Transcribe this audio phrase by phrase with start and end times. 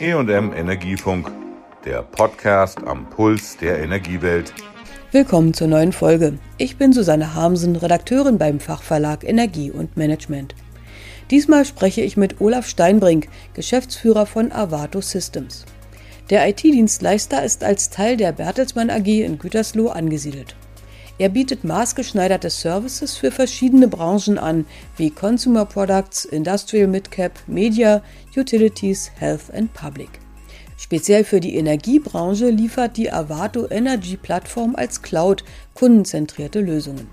[0.00, 1.28] EM Energiefunk,
[1.84, 4.54] der Podcast am Puls der Energiewelt.
[5.10, 6.38] Willkommen zur neuen Folge.
[6.56, 10.54] Ich bin Susanne Harmsen, Redakteurin beim Fachverlag Energie und Management.
[11.32, 15.64] Diesmal spreche ich mit Olaf Steinbrink, Geschäftsführer von Avato Systems.
[16.30, 20.54] Der IT-Dienstleister ist als Teil der Bertelsmann AG in Gütersloh angesiedelt.
[21.18, 28.02] Er bietet maßgeschneiderte Services für verschiedene Branchen an, wie Consumer Products, Industrial Midcap, Media,
[28.36, 30.10] Utilities, Health and Public.
[30.76, 35.42] Speziell für die Energiebranche liefert die Avato Energy Plattform als Cloud
[35.74, 37.08] kundenzentrierte Lösungen.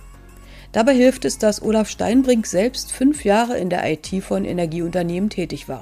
[0.72, 5.68] Dabei hilft es, dass Olaf Steinbrink selbst fünf Jahre in der IT von Energieunternehmen tätig
[5.68, 5.82] war.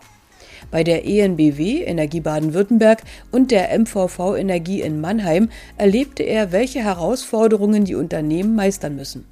[0.72, 7.86] Bei der ENBW Energie Baden-Württemberg und der MVV Energie in Mannheim erlebte er, welche Herausforderungen
[7.86, 9.26] die Unternehmen meistern müssen.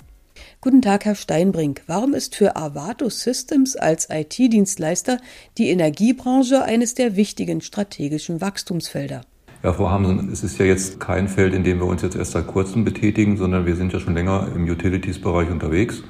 [0.63, 1.81] Guten Tag, Herr Steinbrink.
[1.87, 5.17] Warum ist für Avato Systems als IT-Dienstleister
[5.57, 9.21] die Energiebranche eines der wichtigen strategischen Wachstumsfelder?
[9.63, 12.31] Ja, Frau Hamsen, es ist ja jetzt kein Feld, in dem wir uns jetzt erst
[12.31, 16.03] seit kurzem betätigen, sondern wir sind ja schon länger im Utilities-Bereich unterwegs.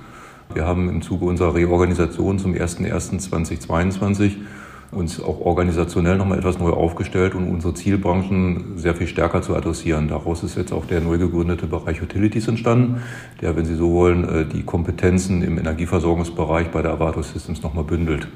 [0.54, 4.38] Wir haben im Zuge unserer Reorganisation zum 01.01.2022
[4.92, 10.10] uns auch organisationell nochmal etwas neu aufgestellt und unsere Zielbranchen sehr viel stärker zu adressieren.
[10.10, 13.02] Daraus ist jetzt auch der neu gegründete Bereich Utilities entstanden,
[13.42, 17.86] der, wenn Sie so wollen, äh, die Kompetenzen im Energieversorgungsbereich bei der Avato Systems nochmal
[17.86, 18.28] bündelt.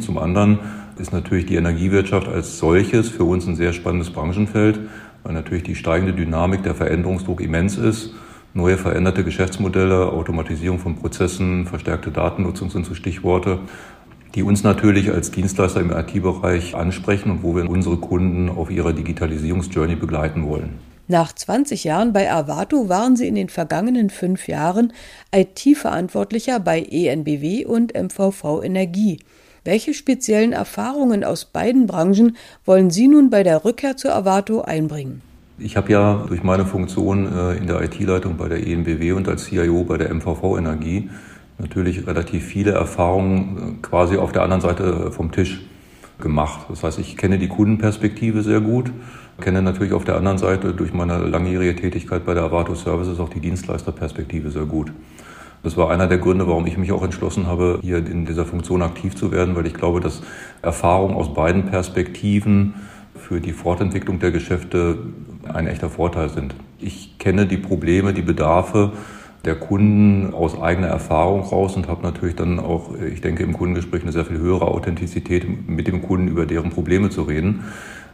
[0.00, 0.58] Zum anderen
[0.98, 4.80] ist natürlich die Energiewirtschaft als solches für uns ein sehr spannendes Branchenfeld,
[5.22, 8.14] weil natürlich die steigende Dynamik der Veränderungsdruck immens ist.
[8.54, 13.60] Neue veränderte Geschäftsmodelle, Automatisierung von Prozessen, verstärkte Datennutzung sind so Stichworte
[14.34, 18.92] die uns natürlich als Dienstleister im IT-Bereich ansprechen und wo wir unsere Kunden auf ihrer
[18.92, 20.78] Digitalisierungsjourney begleiten wollen.
[21.10, 24.92] Nach 20 Jahren bei Avato waren Sie in den vergangenen fünf Jahren
[25.34, 29.18] IT-Verantwortlicher bei ENBW und MVV Energie.
[29.64, 35.22] Welche speziellen Erfahrungen aus beiden Branchen wollen Sie nun bei der Rückkehr zu Avato einbringen?
[35.58, 39.46] Ich habe ja durch meine Funktion äh, in der IT-Leitung bei der ENBW und als
[39.46, 41.08] CIO bei der MVV Energie
[41.58, 45.60] natürlich relativ viele Erfahrungen äh, quasi auf der anderen Seite vom Tisch
[46.20, 46.66] gemacht.
[46.68, 48.90] Das heißt, ich kenne die Kundenperspektive sehr gut,
[49.40, 53.28] kenne natürlich auf der anderen Seite durch meine langjährige Tätigkeit bei der Avato Services auch
[53.28, 54.92] die Dienstleisterperspektive sehr gut.
[55.62, 58.82] Das war einer der Gründe, warum ich mich auch entschlossen habe, hier in dieser Funktion
[58.82, 60.22] aktiv zu werden, weil ich glaube, dass
[60.62, 62.74] Erfahrungen aus beiden Perspektiven
[63.16, 64.98] für die Fortentwicklung der Geschäfte
[65.52, 66.54] ein echter Vorteil sind.
[66.78, 68.92] Ich kenne die Probleme, die Bedarfe,
[69.44, 74.02] der Kunden aus eigener Erfahrung raus und habe natürlich dann auch, ich denke, im Kundengespräch
[74.02, 77.64] eine sehr viel höhere Authentizität, mit dem Kunden über deren Probleme zu reden,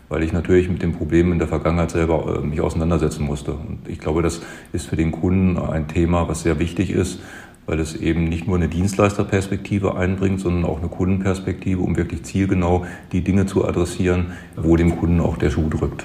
[0.09, 3.53] weil ich natürlich mit den Problemen in der Vergangenheit selber äh, mich auseinandersetzen musste.
[3.53, 4.43] Und ich glaube, das
[4.73, 7.21] ist für den Kunden ein Thema, was sehr wichtig ist,
[7.67, 12.85] weil es eben nicht nur eine Dienstleisterperspektive einbringt, sondern auch eine Kundenperspektive, um wirklich zielgenau
[13.13, 16.05] die Dinge zu adressieren, wo dem Kunden auch der Schuh drückt.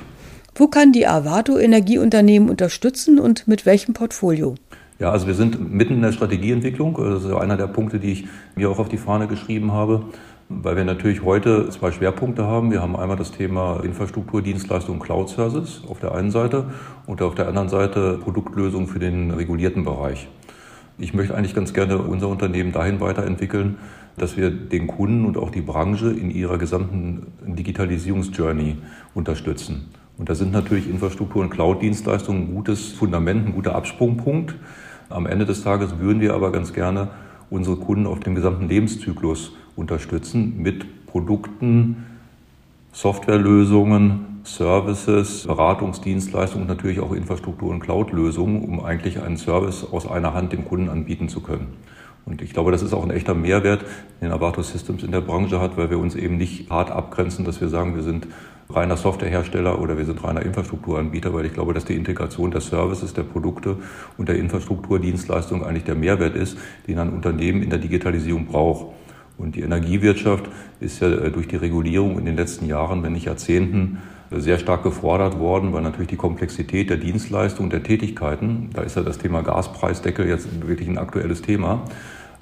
[0.56, 4.56] Wo kann die Avato Energieunternehmen unterstützen und mit welchem Portfolio?
[5.00, 6.94] Ja, also wir sind mitten in der Strategieentwicklung.
[6.96, 10.04] Das ist einer der Punkte, die ich mir auch auf die Fahne geschrieben habe,
[10.50, 12.70] weil wir natürlich heute zwei Schwerpunkte haben.
[12.70, 16.66] Wir haben einmal das Thema Infrastruktur, Dienstleistung, Cloud Services auf der einen Seite
[17.06, 20.28] und auf der anderen Seite Produktlösungen für den regulierten Bereich.
[20.98, 23.78] Ich möchte eigentlich ganz gerne unser Unternehmen dahin weiterentwickeln,
[24.18, 28.76] dass wir den Kunden und auch die Branche in ihrer gesamten Digitalisierungsjourney
[29.14, 29.92] unterstützen.
[30.18, 34.56] Und da sind natürlich Infrastruktur- und Cloud-Dienstleistungen ein gutes Fundament, ein guter Absprungpunkt.
[35.10, 37.10] Am Ende des Tages würden wir aber ganz gerne
[37.50, 42.06] unsere Kunden auf dem gesamten Lebenszyklus unterstützen mit Produkten,
[42.92, 50.36] Softwarelösungen, Services, Beratungsdienstleistungen und natürlich auch Infrastruktur- und Cloud-Lösungen, um eigentlich einen Service aus einer
[50.36, 51.74] Hand dem Kunden anbieten zu können.
[52.26, 53.86] Und ich glaube, das ist auch ein echter Mehrwert,
[54.22, 57.60] den Avato Systems in der Branche hat, weil wir uns eben nicht hart abgrenzen, dass
[57.62, 58.28] wir sagen, wir sind
[58.72, 63.14] reiner Softwarehersteller oder wir sind reiner Infrastrukturanbieter, weil ich glaube, dass die Integration der Services,
[63.14, 63.78] der Produkte
[64.18, 66.58] und der Infrastrukturdienstleistung eigentlich der Mehrwert ist,
[66.88, 68.94] den ein Unternehmen in der Digitalisierung braucht.
[69.40, 70.50] Und die Energiewirtschaft
[70.80, 74.00] ist ja äh, durch die Regulierung in den letzten Jahren, wenn nicht Jahrzehnten,
[74.32, 79.02] sehr stark gefordert worden, weil natürlich die Komplexität der Dienstleistung, der Tätigkeiten, da ist ja
[79.02, 81.82] das Thema Gaspreisdeckel jetzt wirklich ein aktuelles Thema,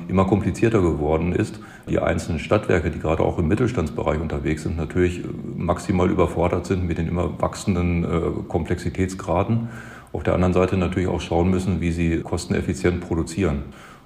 [0.07, 1.59] immer komplizierter geworden ist.
[1.89, 5.23] Die einzelnen Stadtwerke, die gerade auch im Mittelstandsbereich unterwegs sind, natürlich
[5.55, 8.07] maximal überfordert sind mit den immer wachsenden äh,
[8.47, 9.69] Komplexitätsgraden.
[10.13, 13.63] Auf der anderen Seite natürlich auch schauen müssen, wie sie kosteneffizient produzieren.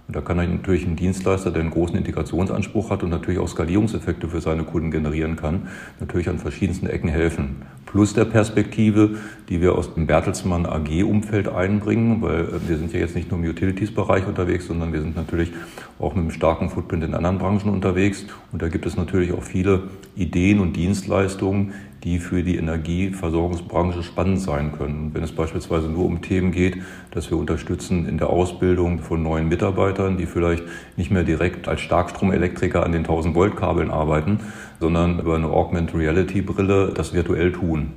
[0.07, 4.27] Und da kann natürlich ein Dienstleister, der einen großen Integrationsanspruch hat und natürlich auch Skalierungseffekte
[4.27, 7.61] für seine Kunden generieren kann, natürlich an verschiedensten Ecken helfen.
[7.91, 9.17] Plus der Perspektive,
[9.49, 13.39] die wir aus dem Bertelsmann AG-Umfeld einbringen, weil äh, wir sind ja jetzt nicht nur
[13.39, 15.51] im Utilities-Bereich unterwegs, sondern wir sind natürlich
[15.99, 18.25] auch mit einem starken Footprint in anderen Branchen unterwegs.
[18.51, 19.83] Und da gibt es natürlich auch viele
[20.15, 21.73] Ideen und Dienstleistungen,
[22.03, 25.11] die für die Energieversorgungsbranche spannend sein können.
[25.13, 26.77] Wenn es beispielsweise nur um Themen geht,
[27.11, 30.63] dass wir unterstützen in der Ausbildung von neuen Mitarbeitern, die vielleicht
[30.97, 34.39] nicht mehr direkt als Starkstromelektriker an den 1000 Volt Kabeln arbeiten,
[34.81, 37.93] sondern über eine Augmented Reality Brille das virtuell tun.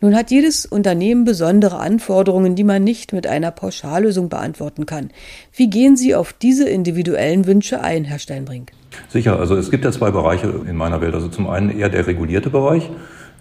[0.00, 5.10] Nun hat jedes Unternehmen besondere Anforderungen, die man nicht mit einer Pauschallösung beantworten kann.
[5.52, 8.70] Wie gehen Sie auf diese individuellen Wünsche ein, Herr Steinbrink?
[9.08, 11.14] Sicher, also es gibt ja zwei Bereiche in meiner Welt.
[11.14, 12.88] Also zum einen eher der regulierte Bereich,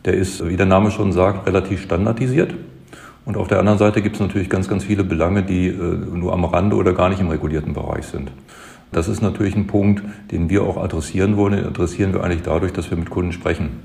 [0.05, 2.55] der ist, wie der Name schon sagt, relativ standardisiert.
[3.23, 6.33] Und auf der anderen Seite gibt es natürlich ganz, ganz viele Belange, die äh, nur
[6.33, 8.31] am Rande oder gar nicht im regulierten Bereich sind.
[8.91, 11.53] Das ist natürlich ein Punkt, den wir auch adressieren wollen.
[11.57, 13.79] Den adressieren wir eigentlich dadurch, dass wir mit Kunden sprechen.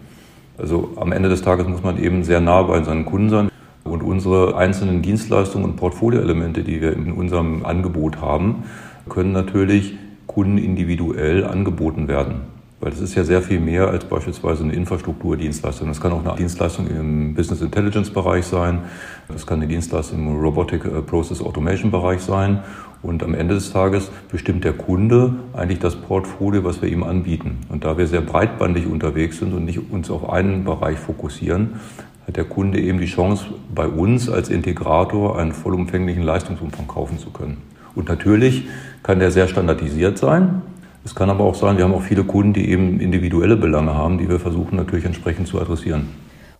[0.58, 3.48] Also am Ende des Tages muss man eben sehr nah bei seinen Kunden sein.
[3.84, 8.62] Und unsere einzelnen Dienstleistungen und Portfolioelemente, die wir in unserem Angebot haben,
[9.08, 9.94] können natürlich
[10.26, 12.52] Kunden individuell angeboten werden.
[12.82, 15.86] Weil das ist ja sehr viel mehr als beispielsweise eine Infrastrukturdienstleistung.
[15.86, 18.80] Das kann auch eine Dienstleistung im Business Intelligence Bereich sein.
[19.28, 22.60] Das kann eine Dienstleistung im Robotic äh, Process Automation Bereich sein.
[23.02, 27.58] Und am Ende des Tages bestimmt der Kunde eigentlich das Portfolio, was wir ihm anbieten.
[27.68, 31.80] Und da wir sehr breitbandig unterwegs sind und nicht uns auf einen Bereich fokussieren,
[32.26, 37.30] hat der Kunde eben die Chance, bei uns als Integrator einen vollumfänglichen Leistungsumfang kaufen zu
[37.30, 37.58] können.
[37.96, 38.68] Und natürlich
[39.02, 40.62] kann der sehr standardisiert sein.
[41.04, 44.18] Es kann aber auch sein, wir haben auch viele Kunden, die eben individuelle Belange haben,
[44.18, 46.08] die wir versuchen natürlich entsprechend zu adressieren.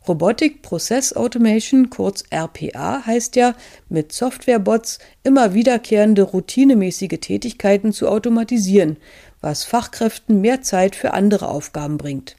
[0.09, 3.55] Robotic Process Automation, kurz RPA, heißt ja,
[3.89, 8.97] mit Softwarebots immer wiederkehrende routinemäßige Tätigkeiten zu automatisieren,
[9.41, 12.37] was Fachkräften mehr Zeit für andere Aufgaben bringt.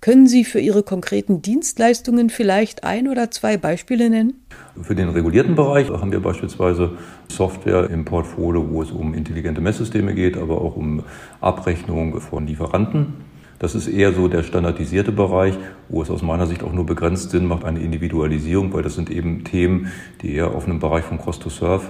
[0.00, 4.44] Können Sie für Ihre konkreten Dienstleistungen vielleicht ein oder zwei Beispiele nennen?
[4.80, 6.92] Für den regulierten Bereich haben wir beispielsweise
[7.28, 11.02] Software im Portfolio, wo es um intelligente Messsysteme geht, aber auch um
[11.40, 13.25] Abrechnung von Lieferanten.
[13.58, 15.54] Das ist eher so der standardisierte Bereich,
[15.88, 19.10] wo es aus meiner Sicht auch nur begrenzt Sinn macht, eine Individualisierung, weil das sind
[19.10, 21.84] eben Themen, die eher auf einem Bereich von Cost to Serve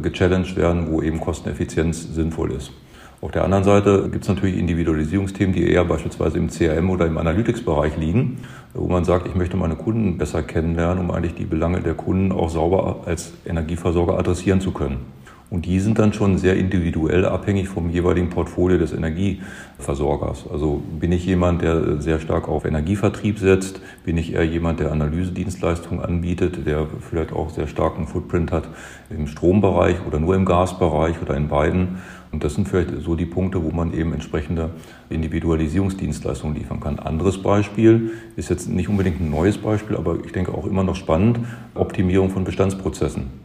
[0.00, 2.72] gechallenged werden, wo eben Kosteneffizienz sinnvoll ist.
[3.20, 7.16] Auf der anderen Seite gibt es natürlich Individualisierungsthemen, die eher beispielsweise im CRM oder im
[7.18, 8.38] Analytics-Bereich liegen,
[8.74, 12.32] wo man sagt, ich möchte meine Kunden besser kennenlernen, um eigentlich die Belange der Kunden
[12.32, 15.06] auch sauber als Energieversorger adressieren zu können.
[15.52, 20.46] Und die sind dann schon sehr individuell abhängig vom jeweiligen Portfolio des Energieversorgers.
[20.50, 23.82] Also bin ich jemand, der sehr stark auf Energievertrieb setzt?
[24.02, 28.66] Bin ich eher jemand, der Analysedienstleistungen anbietet, der vielleicht auch sehr starken Footprint hat
[29.10, 31.98] im Strombereich oder nur im Gasbereich oder in beiden?
[32.32, 34.70] Und das sind vielleicht so die Punkte, wo man eben entsprechende
[35.10, 36.98] Individualisierungsdienstleistungen liefern kann.
[36.98, 40.96] Anderes Beispiel ist jetzt nicht unbedingt ein neues Beispiel, aber ich denke auch immer noch
[40.96, 41.40] spannend,
[41.74, 43.41] Optimierung von Bestandsprozessen.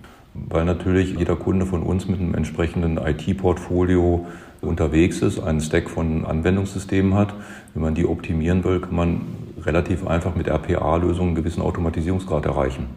[0.50, 4.26] Weil natürlich jeder Kunde von uns mit einem entsprechenden IT-Portfolio
[4.62, 7.34] unterwegs ist, einen Stack von Anwendungssystemen hat.
[7.74, 9.22] Wenn man die optimieren will, kann man
[9.62, 12.88] relativ einfach mit RPA-Lösungen einen gewissen Automatisierungsgrad erreichen.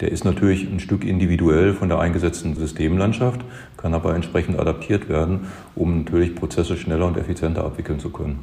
[0.00, 3.42] Der ist natürlich ein Stück individuell von der eingesetzten Systemlandschaft,
[3.76, 5.46] kann aber entsprechend adaptiert werden,
[5.76, 8.40] um natürlich Prozesse schneller und effizienter abwickeln zu können.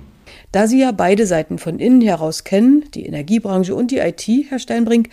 [0.51, 4.59] Da Sie ja beide Seiten von innen heraus kennen, die Energiebranche und die IT, Herr
[4.59, 5.09] Steinbrink,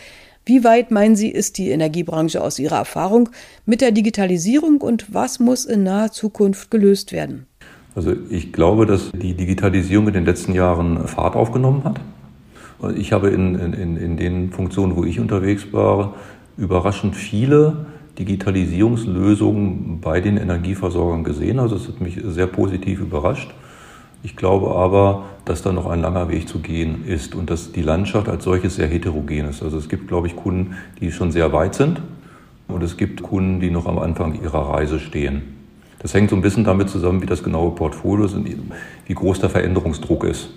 [0.46, 3.28] wie weit meinen Sie, ist die Energiebranche aus Ihrer Erfahrung
[3.64, 7.46] mit der Digitalisierung und was muss in naher Zukunft gelöst werden?
[7.96, 12.00] Also ich glaube, dass die Digitalisierung in den letzten Jahren Fahrt aufgenommen hat.
[12.96, 16.14] Ich habe in, in, in den Funktionen, wo ich unterwegs war,
[16.56, 17.86] überraschend viele
[18.18, 21.58] Digitalisierungslösungen bei den Energieversorgern gesehen.
[21.58, 23.50] Also es hat mich sehr positiv überrascht.
[24.22, 27.82] Ich glaube aber, dass da noch ein langer Weg zu gehen ist und dass die
[27.82, 29.62] Landschaft als solches sehr heterogen ist.
[29.62, 32.00] Also es gibt, glaube ich, Kunden, die schon sehr weit sind
[32.68, 35.42] und es gibt Kunden, die noch am Anfang ihrer Reise stehen.
[36.00, 38.48] Das hängt so ein bisschen damit zusammen, wie das genaue Portfolio ist und
[39.06, 40.50] wie groß der Veränderungsdruck ist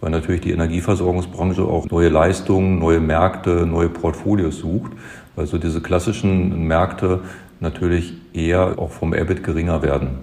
[0.00, 4.92] weil natürlich die Energieversorgungsbranche auch neue Leistungen, neue Märkte, neue Portfolios sucht,
[5.34, 7.20] weil so diese klassischen Märkte
[7.60, 10.18] natürlich eher auch vom EBIT geringer werden.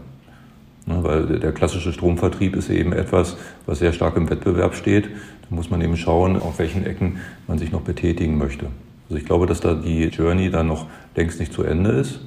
[0.86, 5.06] Ne, weil der klassische Stromvertrieb ist eben etwas, was sehr stark im Wettbewerb steht.
[5.06, 8.66] Da muss man eben schauen, auf welchen Ecken man sich noch betätigen möchte.
[9.08, 12.20] Also ich glaube, dass da die Journey dann noch längst nicht zu Ende ist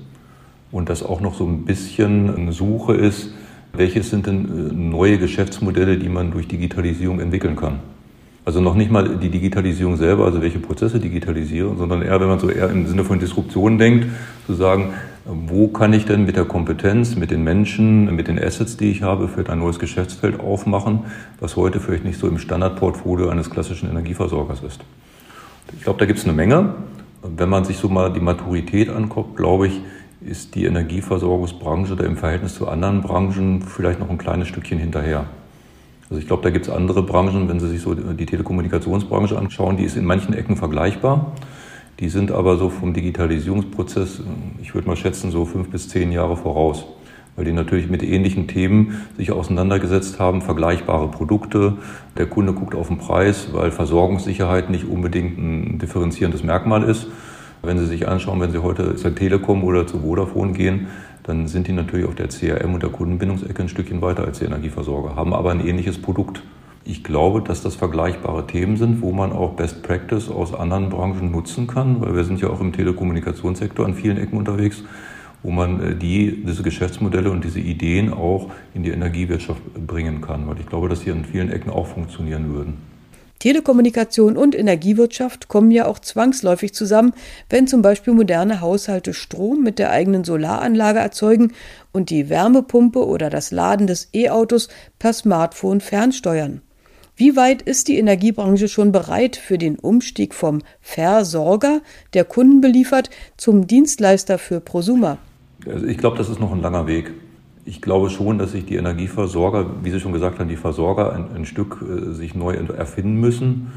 [0.72, 3.34] und dass auch noch so ein bisschen eine Suche ist,
[3.74, 7.80] welches sind denn äh, neue Geschäftsmodelle, die man durch Digitalisierung entwickeln kann?
[8.46, 12.38] Also noch nicht mal die Digitalisierung selber, also welche Prozesse digitalisieren, sondern eher, wenn man
[12.38, 14.06] so eher im Sinne von Disruption denkt,
[14.46, 14.94] zu sagen,
[15.28, 19.02] wo kann ich denn mit der Kompetenz, mit den Menschen, mit den Assets, die ich
[19.02, 21.00] habe, für ein neues Geschäftsfeld aufmachen,
[21.40, 24.80] was heute vielleicht nicht so im Standardportfolio eines klassischen Energieversorgers ist.
[25.76, 26.74] Ich glaube, da gibt es eine Menge.
[27.22, 29.80] Wenn man sich so mal die Maturität anguckt, glaube ich,
[30.20, 35.26] ist die Energieversorgungsbranche da im Verhältnis zu anderen Branchen vielleicht noch ein kleines Stückchen hinterher.
[36.08, 39.76] Also ich glaube, da gibt es andere Branchen, wenn Sie sich so die Telekommunikationsbranche anschauen,
[39.76, 41.32] die ist in manchen Ecken vergleichbar.
[41.98, 44.20] Die sind aber so vom Digitalisierungsprozess,
[44.60, 46.84] ich würde mal schätzen, so fünf bis zehn Jahre voraus.
[47.36, 51.74] Weil die natürlich mit ähnlichen Themen sich auseinandergesetzt haben, vergleichbare Produkte.
[52.16, 57.08] Der Kunde guckt auf den Preis, weil Versorgungssicherheit nicht unbedingt ein differenzierendes Merkmal ist.
[57.62, 60.88] Wenn Sie sich anschauen, wenn Sie heute zur Telekom oder zu Vodafone gehen,
[61.24, 64.44] dann sind die natürlich auf der CRM und der Kundenbindungsecke ein Stückchen weiter als die
[64.44, 66.42] Energieversorger, haben aber ein ähnliches Produkt.
[66.88, 71.32] Ich glaube, dass das vergleichbare Themen sind, wo man auch Best Practice aus anderen Branchen
[71.32, 74.84] nutzen kann, weil wir sind ja auch im Telekommunikationssektor an vielen Ecken unterwegs,
[75.42, 80.46] wo man äh, die, diese Geschäftsmodelle und diese Ideen auch in die Energiewirtschaft bringen kann,
[80.46, 82.74] weil ich glaube, dass sie an vielen Ecken auch funktionieren würden.
[83.40, 87.14] Telekommunikation und Energiewirtschaft kommen ja auch zwangsläufig zusammen,
[87.50, 91.52] wenn zum Beispiel moderne Haushalte Strom mit der eigenen Solaranlage erzeugen
[91.92, 94.68] und die Wärmepumpe oder das Laden des E-Autos
[95.00, 96.62] per Smartphone fernsteuern.
[97.18, 101.80] Wie weit ist die Energiebranche schon bereit für den Umstieg vom Versorger,
[102.12, 103.08] der Kunden beliefert,
[103.38, 105.16] zum Dienstleister für Prosumer?
[105.66, 107.14] Also ich glaube, das ist noch ein langer Weg.
[107.64, 111.34] Ich glaube schon, dass sich die Energieversorger, wie Sie schon gesagt haben, die Versorger ein,
[111.34, 113.72] ein Stück äh, sich neu erfinden müssen.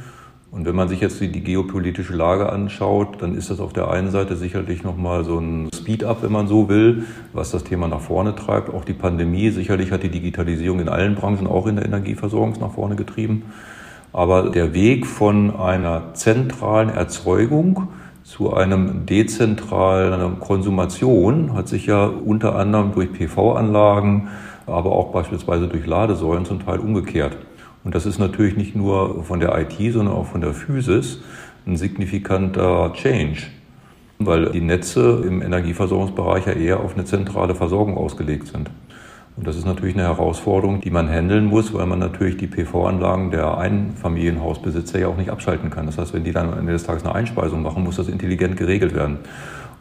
[0.51, 3.91] Und wenn man sich jetzt die, die, geopolitische Lage anschaut, dann ist das auf der
[3.91, 7.03] einen Seite sicherlich nochmal so ein Speed-up, wenn man so will,
[7.33, 8.73] was das Thema nach vorne treibt.
[8.73, 12.71] Auch die Pandemie, sicherlich hat die Digitalisierung in allen Branchen, auch in der Energieversorgung nach
[12.71, 13.43] vorne getrieben.
[14.11, 17.89] Aber der Weg von einer zentralen Erzeugung
[18.23, 24.29] zu einem dezentralen Konsumation hat sich ja unter anderem durch PV-Anlagen,
[24.65, 27.37] aber auch beispielsweise durch Ladesäulen zum Teil umgekehrt.
[27.83, 31.21] Und das ist natürlich nicht nur von der IT, sondern auch von der Physis
[31.65, 33.43] ein signifikanter Change,
[34.17, 38.69] weil die Netze im Energieversorgungsbereich ja eher auf eine zentrale Versorgung ausgelegt sind.
[39.37, 43.31] Und das ist natürlich eine Herausforderung, die man handeln muss, weil man natürlich die PV-Anlagen
[43.31, 45.85] der Einfamilienhausbesitzer ja auch nicht abschalten kann.
[45.85, 48.57] Das heißt, wenn die dann am Ende des Tages eine Einspeisung machen, muss das intelligent
[48.57, 49.19] geregelt werden.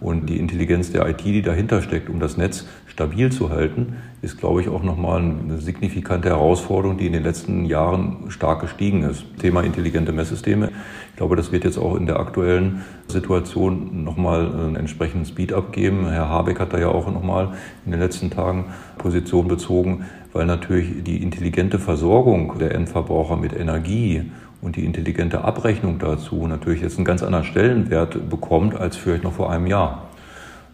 [0.00, 4.38] Und die Intelligenz der IT, die dahinter steckt, um das Netz stabil zu halten, ist,
[4.38, 9.24] glaube ich, auch nochmal eine signifikante Herausforderung, die in den letzten Jahren stark gestiegen ist.
[9.38, 10.70] Thema intelligente Messsysteme.
[11.10, 16.08] Ich glaube, das wird jetzt auch in der aktuellen Situation nochmal einen entsprechenden Speed-up geben.
[16.08, 18.66] Herr Habeck hat da ja auch nochmal in den letzten Tagen
[18.98, 25.98] Position bezogen, weil natürlich die intelligente Versorgung der Endverbraucher mit Energie und die intelligente Abrechnung
[25.98, 30.08] dazu natürlich jetzt einen ganz anderen Stellenwert bekommt als vielleicht noch vor einem Jahr.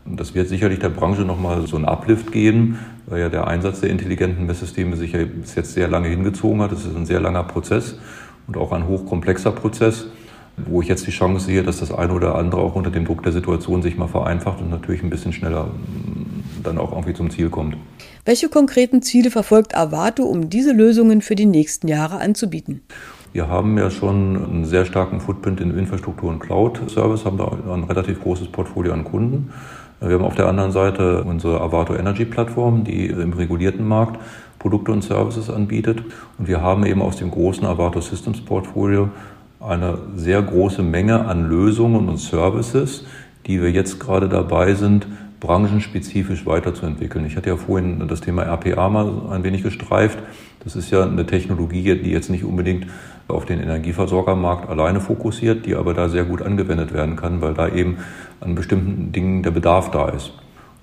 [0.07, 3.81] Und das wird sicherlich der Branche nochmal so einen Uplift geben, weil ja der Einsatz
[3.81, 6.73] der intelligenten Messsysteme sich ja bis jetzt sehr lange hingezogen hat.
[6.73, 7.99] Das ist ein sehr langer Prozess
[8.47, 10.07] und auch ein hochkomplexer Prozess,
[10.57, 13.23] wo ich jetzt die Chance sehe, dass das eine oder andere auch unter dem Druck
[13.23, 17.31] der Situation sich mal vereinfacht und natürlich ein bisschen schneller mm, dann auch irgendwie zum
[17.31, 17.77] Ziel kommt.
[18.25, 22.83] Welche konkreten Ziele verfolgt Avato, um diese Lösungen für die nächsten Jahre anzubieten?
[23.35, 27.83] Wir haben ja schon einen sehr starken Footprint in Infrastruktur und Cloud-Service, haben da ein
[27.83, 29.51] relativ großes Portfolio an Kunden.
[30.01, 34.21] Wir haben auf der anderen Seite unsere Avato Energy Plattform, die im regulierten Markt
[34.61, 36.01] Produkte und Services anbietet.
[36.39, 39.09] Und wir haben eben aus dem großen Avato Systems Portfolio
[39.59, 43.05] eine sehr große Menge an Lösungen und Services,
[43.49, 45.09] die wir jetzt gerade dabei sind,
[45.41, 47.27] branchenspezifisch weiterzuentwickeln.
[47.27, 50.19] Ich hatte ja vorhin das Thema RPA mal ein wenig gestreift.
[50.63, 52.87] Das ist ja eine Technologie, die jetzt nicht unbedingt
[53.29, 57.69] auf den Energieversorgermarkt alleine fokussiert, die aber da sehr gut angewendet werden kann, weil da
[57.69, 57.99] eben
[58.41, 60.33] an bestimmten Dingen der Bedarf da ist.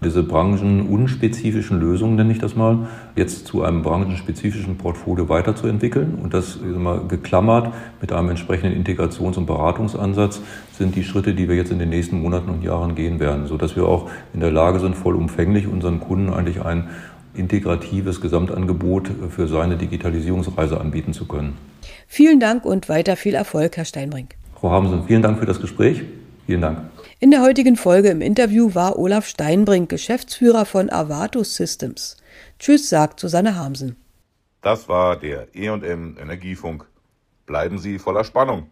[0.03, 6.59] Diese branchenunspezifischen Lösungen, nenne ich das mal, jetzt zu einem branchenspezifischen Portfolio weiterzuentwickeln und das
[6.59, 7.71] mal, geklammert
[8.01, 12.19] mit einem entsprechenden Integrations- und Beratungsansatz sind die Schritte, die wir jetzt in den nächsten
[12.19, 16.33] Monaten und Jahren gehen werden, sodass wir auch in der Lage sind, vollumfänglich unseren Kunden
[16.33, 16.89] eigentlich ein
[17.35, 21.57] integratives Gesamtangebot für seine Digitalisierungsreise anbieten zu können.
[22.07, 24.35] Vielen Dank und weiter viel Erfolg, Herr Steinbrink.
[24.59, 26.03] Frau Hamsen, vielen Dank für das Gespräch.
[26.45, 26.79] Vielen Dank.
[27.19, 32.17] In der heutigen Folge im Interview war Olaf Steinbrink, Geschäftsführer von Avato Systems.
[32.59, 33.95] Tschüss, sagt Susanne Hamsen.
[34.61, 36.85] Das war der E&M Energiefunk.
[37.45, 38.69] Bleiben Sie voller Spannung.